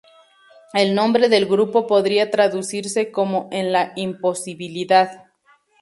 [0.73, 5.25] El nombre del grupo podría traducirse como "en la imposibilidad".